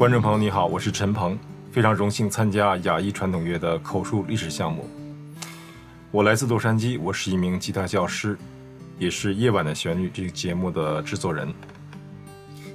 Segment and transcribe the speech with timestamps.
[0.00, 1.38] 观众朋友你好，我是陈鹏，
[1.70, 4.88] 非常荣幸参加雅裔传统乐的口述历史项目。
[6.10, 8.34] 我来自洛杉矶，我是一名吉他教师，
[8.98, 11.52] 也是《夜晚的旋律》这个节目的制作人。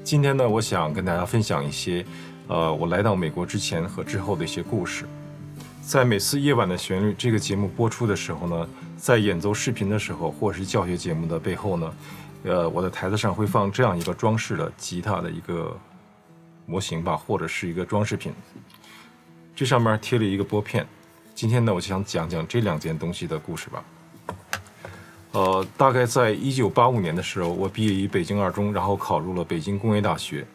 [0.03, 2.05] 今天呢，我想跟大家分享一些，
[2.47, 5.07] 呃，我来到美国之前和之后的一些故事。
[5.81, 11.93] 在每次《夜晚的旋律》这个节目播出的时候呢，在演奏视频的时候，或是教学节目的背后呢，
[12.43, 15.75] 呃，我的台子上会放这样一个装饰的吉他的一个
[16.65, 18.33] 模型吧，或者是一个装饰品。
[19.55, 20.85] 这上面贴了一个拨片。
[21.33, 23.83] 今天呢，我就想讲讲这两件东西的故事吧。
[25.31, 30.45] 呃，大概在一九八五年的时候，我毕业于北京二中，然后考入了北京工业大学。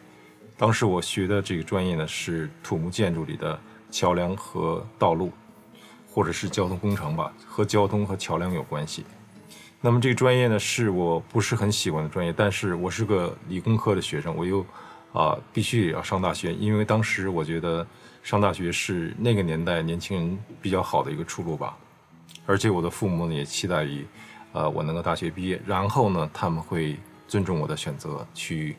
[0.57, 3.59] 当时我学的这个专业呢，是土木建筑里的
[3.91, 5.31] 桥梁和道路，
[6.11, 9.05] 或者是交通工程吧，和交通和桥梁有关系。
[9.81, 14.65] 那么这个专业呢，是我不是很喜欢的专业，但是我是个理工科的学生，我又
[15.13, 17.85] 啊、必须也要上大学，因为当时我觉得。
[18.23, 21.75] 上大学是那个年代年轻人比较好的一个出路吧，
[22.45, 24.05] 而且我的父母呢也期待于，
[24.53, 28.75] 呃，我能够大学毕业，然后呢他们会尊重我的选择，去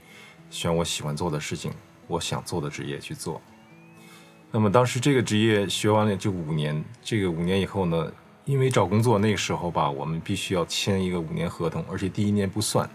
[0.48, 1.72] 选我喜欢做的事情，
[2.06, 3.42] 我想做的职业去做。
[4.52, 8.12] 那么当时这个职业学完了就五年，这个五年以后呢，
[8.44, 12.88] 因为找工作那个时候吧，我们必须要签一个五年合同，而且第一年不算，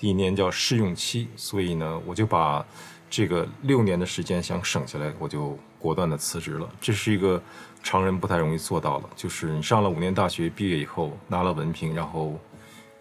[0.00, 2.64] 第一年叫试用期，所以呢我就把
[3.10, 5.58] 这个六年的时间想省下来，我就。
[5.80, 7.42] 果断的辞职了，这是一个
[7.82, 9.08] 常人不太容易做到的。
[9.16, 12.38] 就是你上了五年大学，毕业以后拿了文凭，然后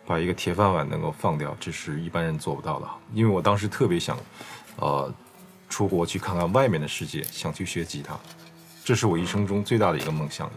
[0.08, 2.88] 把一个铁饭碗能够放掉，这是一般人做不到的。
[3.14, 4.18] 因为我当时特别想，
[4.78, 5.14] 呃，
[5.68, 8.18] 出国去看看外面的世界，想去学吉他，
[8.86, 10.50] 这是我一生中最大的一个梦想。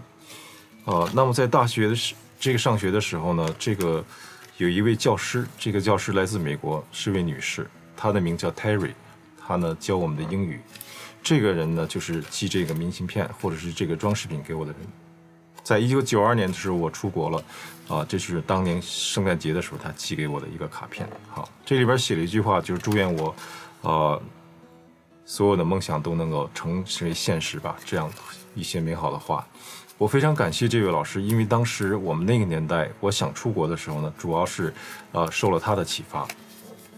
[0.84, 4.04] 呃，那么在大学的时，这个上学的时候呢，这个
[4.62, 8.92] 有一位教师，这个教师来自美国，是位女士，她的名叫 Terry，
[9.36, 10.60] 她呢教我们的英语。
[11.20, 14.80] 这个人呢，就是寄这个明信片或者是这个装饰品给我的人。
[15.64, 17.44] 在一九九二年的时候，我出国了，
[17.88, 21.08] 啊、这是当年圣诞节的时候他寄给我的一个卡片。
[21.28, 23.34] 好，这里边写了一句话，就是祝愿我，
[23.80, 24.22] 呃，
[25.24, 28.08] 所有的梦想都能够成为现实吧，这样
[28.54, 29.44] 一些美好的话。
[30.02, 34.74] 我非常感谢这位老师，因为当时我们那个年代，我想出国的时候呢，主要是，
[35.12, 36.26] 呃，受了他的启发。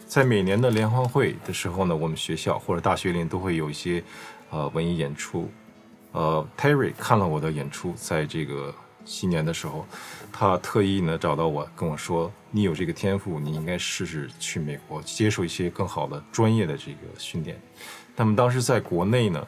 [0.07, 4.03] 在每年的联欢会的时候呢，我们学校或者大学里都会有一些，
[4.49, 5.51] 呃，文艺演出。
[6.13, 9.85] 呃，Terry 看了我的演出，在这个新年的时候，
[10.33, 17.61] 他特意呢找到我跟我说：“你有这个天赋，你应该试试去美国接受一些更好的专业的这个训练。”
[18.17, 19.47] 那么当时在国内呢，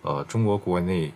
[0.00, 1.12] 呃，中国国内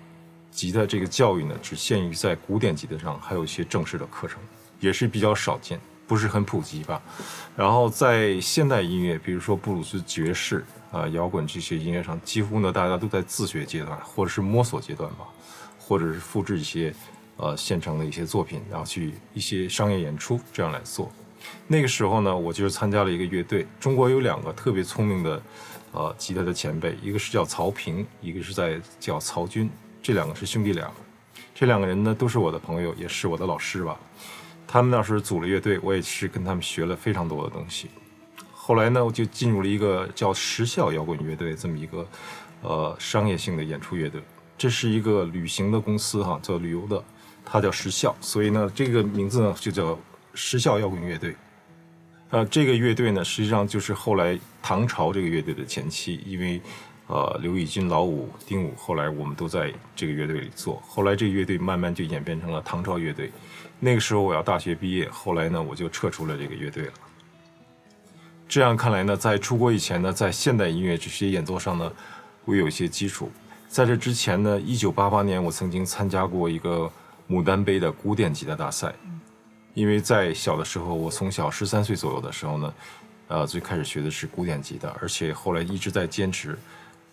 [0.58, 4.40] 吉他这个教育呢，只限于在古典吉他上，还有一些正式的课程，
[4.80, 5.78] 也是比较少见。
[6.04, 7.00] 不是很普及吧，
[7.54, 15.28] 然后在现代音乐，比如说布鲁斯、爵士啊、摇滚这些音乐上，几乎呢大家都在自学阶段，或者是摸索阶段吧，
[15.78, 16.92] 或者是复制一些
[17.36, 21.08] 呃现成的一些作品，然后去一些商业演出这样来做。
[21.68, 23.64] 那个时候呢，我就是参加了一个乐队。
[23.78, 25.42] 中国有两个特别聪明的
[25.92, 29.70] 呃吉他的前辈，一个是叫曹平，一个是在叫曹军，
[30.02, 30.90] 这两个是兄弟俩。
[31.54, 33.98] 这两个人呢都是我的朋友，也是我的老师吧。
[34.66, 37.88] 他们那时组了乐队，我也是跟他们学了非常多的东西。
[38.52, 42.06] 后来呢，我就进入了一个叫时效摇滚乐队这么一个
[42.62, 44.22] 呃商业性的演出乐队。
[44.56, 47.02] 这是一个旅行的公司哈，做旅游的，
[47.44, 49.98] 它叫时效，所以呢，这个名字呢就叫
[50.34, 51.34] 时效摇滚乐队。
[52.30, 56.60] 呃，这个乐队呢，实际上就是后来唐朝这个乐队的前期，因为
[57.08, 60.80] 呃刘宇君、老五、丁武，后来我们都在这个乐队里做。
[60.86, 63.32] 后来这个乐队慢慢就演变成了唐朝乐队。
[63.80, 66.92] 那个时候我要大学毕业，后来呢我就撤出了这个乐队了。
[68.48, 71.92] 这样看来呢，在出国以前呢，在现代音乐这些演奏上呢，
[72.44, 73.30] 我有一些基础。
[73.68, 76.90] 在这之前呢，一九八八年我曾经参加过一个
[77.28, 78.94] 牡丹杯的古典吉他大赛。
[79.74, 82.74] 因为在小的时候，我从小十三岁左右的时候呢，
[83.28, 86.58] 呃，最开始学的是古典吉他，而且后来一直在坚持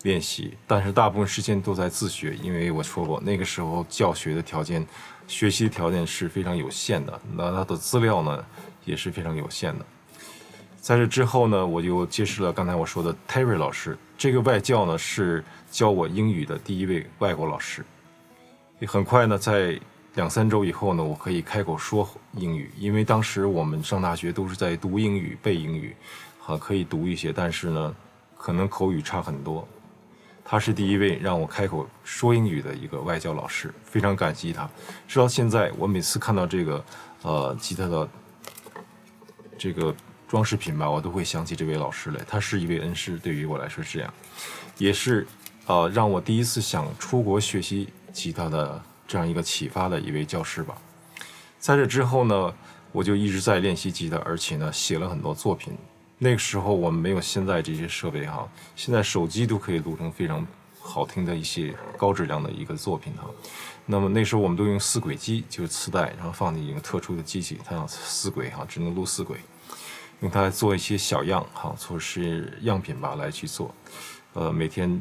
[0.06, 4.86] 练习，但是大部分时间都在自学，因为我说过那个时候教学的条件。
[5.28, 8.44] 学习条件是非常有限的，那他的资料呢
[8.84, 9.84] 也是非常有限的。
[10.80, 17.84] 在这之后呢，我就结识了刚才我说的 Terry 老师，这个外教呢是教我英语的第一位外国老师。
[18.78, 19.76] 也很快呢，在
[20.14, 25.96] 两三周以后呢，我可以开口说英语，因为当时我们上大学都是在读英语、背英语，
[26.46, 27.96] 啊，可以读一些，但是呢，
[28.38, 29.66] 可能口语差很多。
[30.48, 34.70] 他是第一位让我开口说英语的一个外教老师，非常感激他。
[35.08, 36.84] 直到现在，我每次看到这个，
[37.22, 38.08] 呃，吉他的
[39.58, 39.92] 这个
[40.28, 42.20] 装饰品吧，我都会想起这位老师来。
[42.28, 44.14] 他是一位恩师，对于我来说是这样，
[44.78, 45.26] 也是
[45.66, 50.78] 呃让我第一次想出国学习吉他的这样一个启发的一位教师吧。
[51.58, 52.54] 在这之后呢，
[52.92, 55.76] 我就一直在练习吉他，而且呢写了很多作品。
[56.18, 60.46] 那个时候我们没有现在这些设备哈，现在手机都可以录成非常
[60.80, 63.28] 好听的一些高质量的一个作品哈。
[63.84, 69.38] 那么那时候我们都用四轨机，就是磁带，然后放进一个特殊的机器，它叫四轨哈，只能录四轨，
[70.20, 73.74] 用它来做一些小样哈，做是样品吧来去做。
[74.32, 75.00] 呃，每天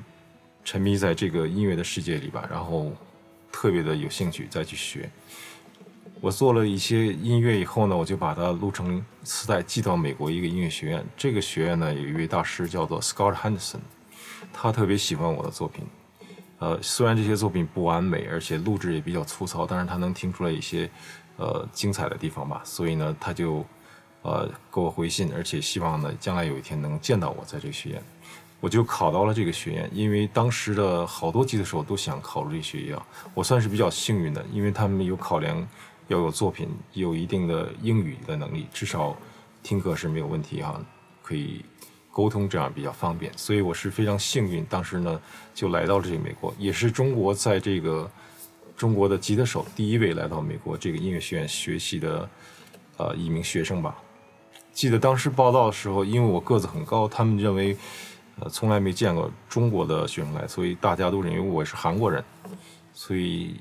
[0.64, 2.92] 沉迷在这个音乐的世界里吧，然后
[3.52, 5.10] 特别的有兴趣再去学。
[6.22, 11.06] 我做了一些音乐以后呢，我就把它录成磁带寄到美国一个音乐学院。
[11.16, 13.82] 这个学院呢，有一位大师叫做 Scott Henderson，
[14.52, 15.86] 他特别喜欢我的作品。
[16.58, 20.90] 呃，虽然这些作品不完美，而且录制也比较粗糙，但是他能听出来一些
[21.38, 22.62] 呃精彩的地方吧。
[22.64, 23.64] 所以呢，他就
[24.24, 28.02] 呃给我回信，而且希望呢将来有一天能见到我在这个学院。
[28.62, 35.68] 我就考到了这个学院，因为当时的好多吉他手都想考入这学校，我算是比较幸运的，因为他们有考量。
[36.08, 39.16] 要有作品，有一定的英语的能力，至少
[39.64, 40.80] 听课是没有问题哈，
[41.24, 41.66] 可以
[42.12, 43.32] 沟通，这样比较方便。
[43.36, 45.20] 所以我是非常幸运，当时呢
[45.54, 48.10] 就来到了这个美国，也是中国在这个
[48.78, 52.30] 中国的吉他手第一位来到美国这个音乐学院学习的
[52.98, 53.96] 呃一名学生吧。
[54.72, 57.76] 记得当时报道的时候，因为我个子很高，他们认为
[58.40, 62.24] 呃从来没见过中国的学生来，所以大家都认为我是韩国人，
[62.94, 63.56] 所以。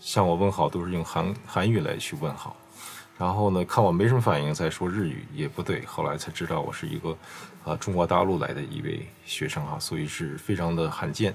[0.00, 2.56] 向我问好都是用韩韩语来去问好，
[3.18, 7.16] 然后呢，看我没什么反应，再说日语也不对，后来才知道我是一个
[7.64, 11.34] 啊中国大陆来的一位学生啊，所以是非常的罕见。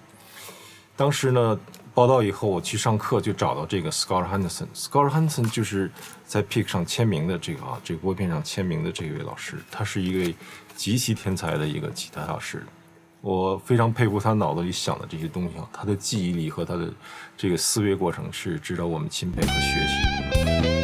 [0.97, 1.59] 当时呢，
[1.93, 5.91] 报到以后我去上课就找到这个 Scott Henderson，Scott Henderson 就是
[6.25, 10.35] 在 Pick 上签名的这个啊，这个拨片上签名的这位老师，他是一位
[10.75, 12.65] 极其天才的一个吉他老师。
[13.25, 16.93] 我非常佩服他脑子里想的这些东西啊，他的记忆力和他的
[17.35, 20.74] 这个思维过程是值得我们钦佩和学习。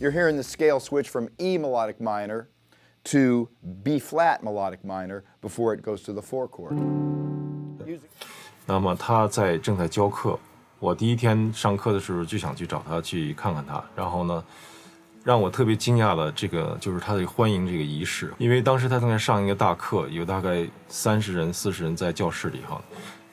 [0.00, 2.48] You're hearing the scale switch from E melodic minor
[3.04, 3.48] to
[3.82, 6.76] B flat melodic minor before it goes to the four chord。
[8.66, 10.38] 那么他在正在教课，
[10.78, 14.42] 我第一天上课的时候就想去找他去看看他，然后呢，
[15.22, 22.82] 让我特别惊讶的这个就是他的欢迎这个仪式，因为当时他正在上一个大课，有大概三十人、四十人在教室里哈，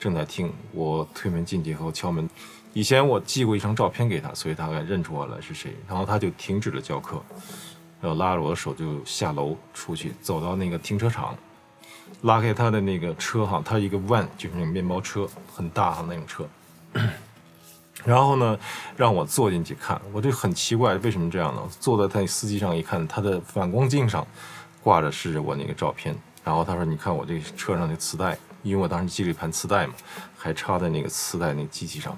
[0.07, 0.53] 正在听。
[0.71, 2.31] 我推门进去后敲门。
[2.73, 5.75] 以前我寄过一张照片给他，所以他才认出我来是谁。
[5.89, 7.21] 然后他就停止了教课，
[8.01, 11.37] 然后拉着我的手就下楼出去，走到那个停车场，
[12.23, 16.49] 拉开他的那个车哈，他一个 van 就是那个面包车，很大的那种车。
[18.05, 18.57] 然后呢，
[18.97, 21.63] 让我坐进去看，我就很奇怪，为什么这样呢？
[21.81, 24.25] 坐在他那司机上一看，他的反光镜上
[24.81, 26.15] 挂着是我那个照片。
[26.45, 29.95] 然后他说：“你看我这车上的磁带，因为我当时寄了一盘磁带嘛，
[30.37, 32.17] 还插在那个磁带那机器上。”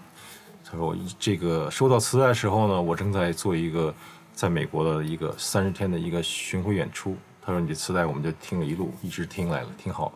[0.64, 3.95] 他说：“我这个收到磁带的时候呢，我正在做一个
[4.35, 7.17] 在美国的一个三十天的一个巡回演出。
[7.40, 10.12] 他说你这磁带我们就听了一路，一直听来了，挺好。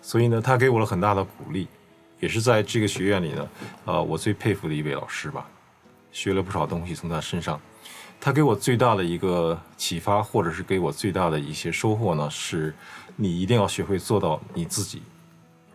[0.00, 1.68] 所以呢，他给我了很大的鼓励，
[2.20, 3.48] 也是在这个学院里呢，
[3.84, 5.46] 呃，我最佩服的一位老师吧。
[6.10, 7.60] 学了不少东西从他身上。
[8.18, 12.74] 他给我最大的一个启发，或者是给我最大的一些收获呢，是
[13.14, 15.02] 你一定要学会做到你自己，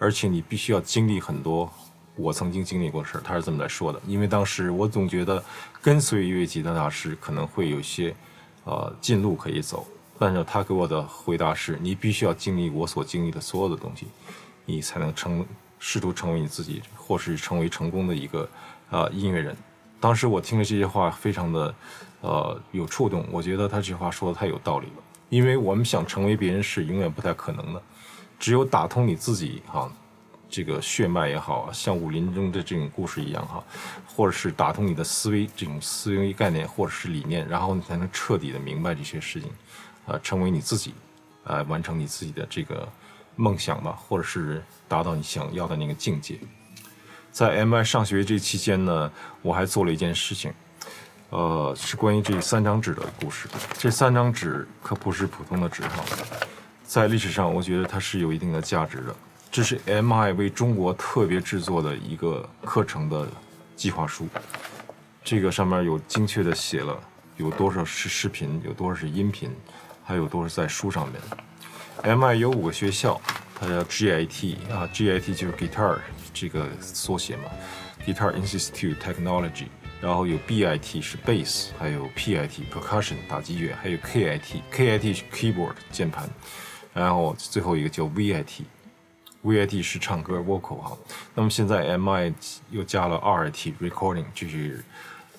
[0.01, 1.71] 而且你必须要经历很多。”
[2.17, 3.99] 我曾经经历过的事，他是这么来说的。
[4.05, 5.41] 因为当时我总觉得
[5.81, 8.13] 跟随一位吉他大师可能会有些，
[8.65, 9.87] 呃，近路可以走。
[10.19, 14.07] 但是他给我的回答是：你必须要经历我所经历的所有的东西，
[14.65, 15.43] 你才能成
[15.79, 18.47] 试图成为你自己，或是成为成功的一个
[18.89, 19.55] 呃音乐人。
[19.99, 21.73] 当时我听了这些话，非常的
[22.19, 23.25] 呃有触动。
[23.31, 25.03] 我觉得他这句话说的太有道理了。
[25.29, 27.81] 因为我们想成为别人是永远不太可能的，
[28.41, 29.89] 只有打通你自己哈。
[30.53, 33.63] 这个血脉也好，像武林中的这种故事一样哈，
[34.05, 39.49] 或者是打通你的思维这种思维概念，或者是理念，然后你才能彻底的明白这些事情，
[40.05, 40.93] 啊，成为你自己，
[41.45, 42.85] 呃，完成你自己的这个
[43.37, 46.37] 梦想吧，或者是达到你想要的那个境界。
[47.31, 49.09] 在 MI 上学这期间呢，
[49.41, 50.53] 我还做了一件事情，
[51.29, 53.47] 呃，是关于这三张纸的故事。
[53.77, 56.03] 这三张纸可不是普通的纸哈，
[56.91, 59.15] 在历史上，我觉得它是有一定的价值的。
[59.49, 63.25] 这是 MI 为中国特别制作的一个课程的
[63.77, 64.27] 计划书，
[65.23, 66.99] 这个上面有精确的写了
[67.37, 69.49] 有多少是视频，有多少是音频，
[70.03, 72.17] 还有多少在书上面。
[72.17, 73.21] MI 有五个学校，
[73.57, 75.97] 它叫 GIT 啊，GIT 就是 Guitar
[76.33, 77.43] 这个缩写嘛
[78.05, 79.67] ，Guitar Institute Technology。
[80.01, 86.27] 然后有 BIT 是 Bass，还有 PIT Percussion 打击乐，还有 KIT，KIT 是 Keyboard 键盘，
[86.93, 88.63] 然后最后一个叫 VIT。
[89.43, 90.95] VIT 是唱歌 vocal 哈，
[91.33, 92.31] 那么现在 MI
[92.69, 94.85] 又加了 RIT recording，就是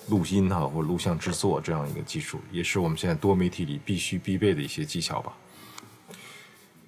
[0.09, 5.31] 录音哈或录像制作这样一个技术，也是我们现在多媒体里必须必备的一些技巧吧。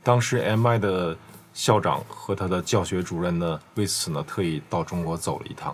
[0.04, 1.18] 当时 MI 的
[1.54, 5.74] 校长和他的教学主任呢，为此呢特意到中国走了一趟。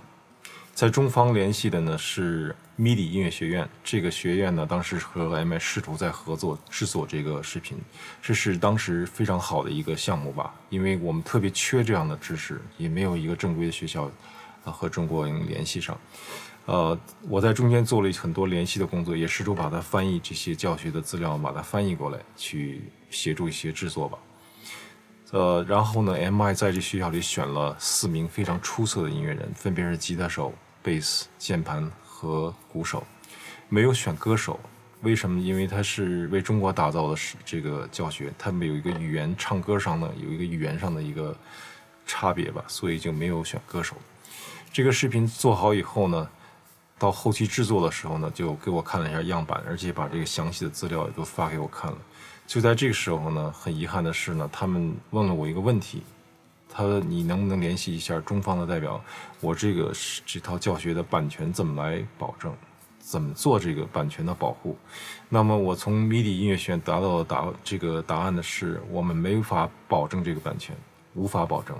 [0.81, 7.77] 在中方联系的呢是 MIDI 音乐学院，这个学院呢当时和 MI 试图在合作制作这个视频，
[8.19, 14.05] 这是当时非常好的一个项目吧，因为我们特别缺这样的知识，也没有一个正规的学校
[14.65, 15.95] 啊和中国人联系上。
[16.65, 24.17] 呃，我在中间做了很多联系的工作，也试图把它翻译这些教学的资料，把它翻译过来，去协助一些制作吧。
[25.29, 30.51] 呃，然后呢，MI 在这学校里选了四名非常出色的音乐人，分别是吉他手。
[30.83, 33.03] 贝斯、键盘和鼓手，
[33.69, 34.59] 没有选歌手，
[35.01, 35.39] 为什么？
[35.39, 41.35] 因为他是为中国打造的是这个教学，他们有一个语言唱歌上的有一个语言上的一个
[42.05, 43.95] 差别吧，所以就没有选歌手。
[44.73, 46.29] 这个视频做好以后呢，
[46.97, 51.97] 到后期制作的时候呢，就给我看了一下样板，而且把这个详细的资料也都发给我看了。
[52.47, 56.03] 就在这个时候呢，很遗憾的是呢，他们问了我一个问题。
[56.73, 59.03] 他说：“你能不能联系一下中方的代表？
[59.41, 59.91] 我这个
[60.25, 62.55] 这套教学的版权怎么来保证？
[62.97, 64.77] 怎么做这个版权的保护？”
[65.27, 70.75] 那么我从 MIDI 音乐学院得到的答这个答案的是：我们没法保证这个版权，
[71.13, 71.75] 无法保证。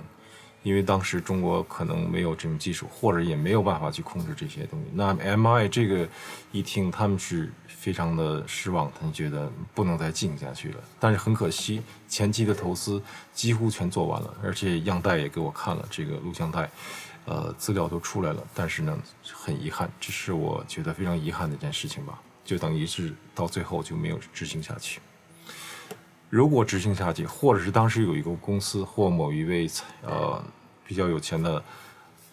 [0.62, 4.86] 因为当时中国可能没有这种技术，或者也没有办法去控制这些东西。
[4.94, 6.08] 那 MI 这个
[6.52, 10.76] 一听，他们是非常的失望，他们觉得不能再进下去了。
[11.00, 13.02] 但是很可惜，前期的投资
[13.32, 16.70] 几乎全做完了，而且样带也给我看了，这个录像带，
[17.24, 18.42] 呃，资料都出来了。
[18.54, 18.96] 但是呢，
[19.32, 25.00] 很遗憾，这是我觉得非常遗憾的一件事情吧，就等于是到最后就没有执行下去。
[26.32, 29.68] 如果执行下去，或者是当时有一个公司或某一位
[30.00, 30.42] 呃
[30.82, 31.62] 比较有钱的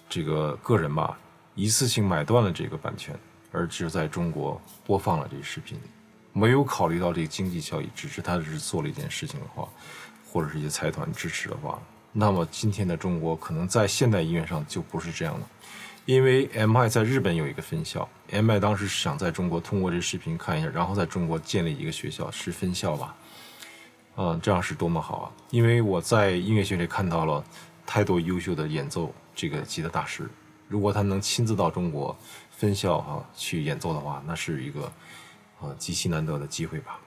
[0.07, 1.19] 这个个人吧，
[1.53, 3.13] 一次性买断了这个版权，
[3.51, 5.77] 而只在中国播放了这个视频，
[6.31, 9.67] 没有考虑到这个经济效益，只是他只是做了一件事情的话，
[10.31, 11.77] 或者是一些财团支持的话，
[12.13, 15.45] 那么今天的中国可能在现代音乐上就不是这样了，
[16.05, 23.13] 因为 MI 在日本有一个分校，MI 当时是想在中国通过这个视频看一下，然后在中国建立一个学校，是分校吧。
[24.21, 25.31] 嗯，这样是多么好啊！
[25.49, 27.41] 因为我在音乐学里看到了
[27.85, 30.29] 太多优秀的演奏这个吉他大师，
[30.67, 32.13] 如果他能亲自到中国
[32.51, 34.91] 分校哈、去演奏的话，那是一个
[35.61, 36.99] 呃极其难得的机会吧。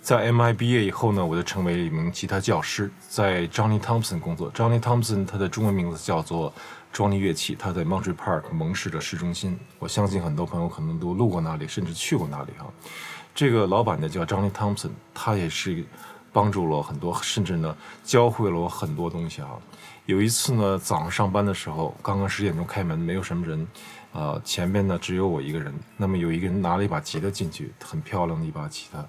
[0.00, 4.50] 在 MI 毕业以后呢，我就成为一名吉他教师，在 Johnny Thompson 工作。
[4.54, 6.50] Johnny Thompson 他的中文名字叫做
[6.94, 9.58] Johnny 乐器，他在 Monterey Park 蒙氏的市中心。
[9.78, 12.72] 我相信很多朋友可能都路过那里，甚至去过那里哈。
[13.36, 15.84] 这个老板呢叫 Johnny Thompson，他也是
[16.32, 19.50] 帮助了很多，甚至呢教会了我很多东西啊。
[20.06, 23.68] 有一次呢早上上班的时候，刚刚十点钟开门，没有什么人，
[24.12, 25.74] 呃，前边呢只有我一个人。
[25.98, 29.06] 那么有一个人拿了一把吉他进去，很漂亮的一把吉他，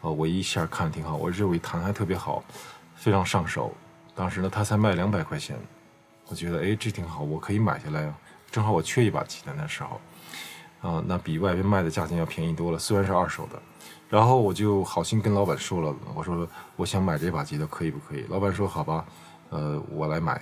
[0.00, 2.42] 呃，我一下看挺好，我认为弹还特别好，
[2.96, 3.72] 非常上手。
[4.12, 5.56] 当时呢他才卖两百块钱，
[6.26, 8.18] 我觉得哎这挺好，我可以买下来啊。
[8.50, 10.00] 正好我缺一把吉他那时候。
[10.80, 13.60] 啊、那比外边卖的价钱要便宜多了，虽然是二手的。
[14.08, 18.24] 然后我就好心跟老板说了，我说我想买这把吉他，可以不可以？
[18.28, 19.04] 老板说好吧，
[19.50, 20.40] 呃，我来买。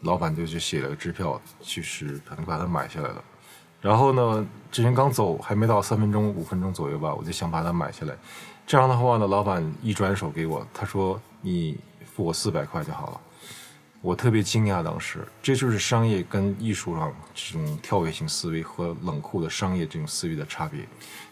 [0.00, 3.22] 老板就去写了个支票，去是可能把它买下来了。
[3.82, 8.14] 然后呢，这人刚走，还没到三分钟、五分钟左右吧，我就想把它买下来。
[8.66, 13.20] 这样的话呢，老板一转手给我，他说你付我四百块就好了。
[14.02, 20.80] 我特别惊讶，当时这就是商业跟艺术上这种跳跃性思维和冷酷的商业这种思维的差别。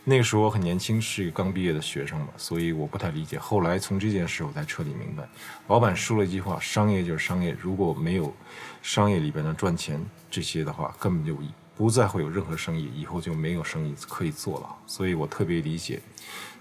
[0.04, 3.38] 那个时候我很年轻，是一个刚毕业的学生嘛，所以我不太理解。
[3.38, 5.26] 后来从这件事我才彻底明白，
[5.68, 8.34] 老板说了一句话：商业就是商业，如果没有
[8.82, 9.98] 商业里边的赚钱
[10.30, 11.34] 这些的话，根本就
[11.75, 14.76] 不再会有任何生意，以后就没有生意可以做了。
[14.87, 16.02] 所以我特别理解。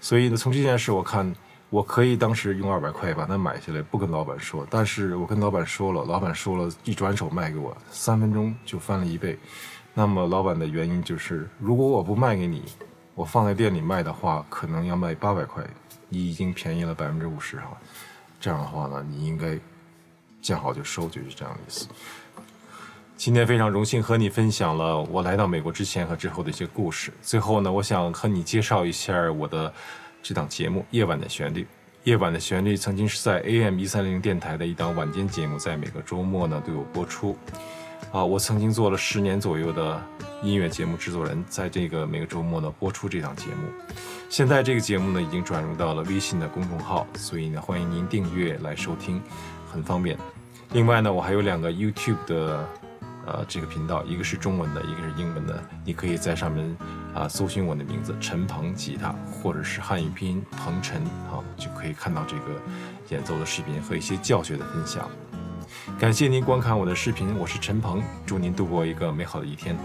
[0.00, 1.34] 所以呢，从这件事我看。
[1.70, 4.66] 我可以当时用二百块把它买下来，不跟老板说。
[4.70, 9.38] 但是我跟老板说了，老板说了一转手卖给我，三分钟就翻了一倍。
[9.92, 12.62] 那么老板的原因就是，如果我不卖给你，
[13.14, 15.62] 我放在店里卖的话，可能要卖八百块，
[16.08, 17.76] 你已经便宜了百分之五十哈。
[18.40, 19.58] 这样的话呢，你应该
[20.40, 21.88] 见好就收，就是这样的意思。
[23.16, 27.12] 今天非常荣幸和你分享了我来到美国之前和之后的一些故事。
[27.20, 29.74] 最后呢，我想和你介绍一下我的
[30.28, 31.62] 这档节目《夜晚的旋律》。
[32.04, 37.34] 《夜晚的旋律》曾经是在 AM 一三零电台的一档晚间节目，在每个周末呢都有播出。
[38.12, 39.98] 啊，我曾经做了十年左右的
[40.42, 43.72] 音乐节目制作人，在这个每个周末呢播出这档节目。
[44.28, 49.22] 现在这个节目呢已经转入到了微信的公众号，所以呢欢迎您订阅来收听，
[49.72, 50.14] 很方便。
[50.72, 52.68] 另外呢，我还有两个 YouTube 的。
[53.30, 56.74] 呃，这个频道一个是中文的，一个是英文的，你可以在上面
[57.18, 62.62] 啊、搜寻我的名字陈鹏吉他，或者是汉语拼音鹏程，啊，就可以看到这个
[63.08, 65.10] 演奏的视频和一些教学的分享。
[65.98, 69.76] 感谢您观看我的视频，我是陈鹏，祝您度过一个美好的一天。